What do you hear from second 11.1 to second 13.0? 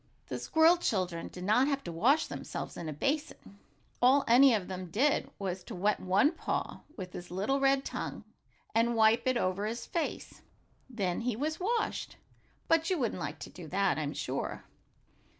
he was washed. But you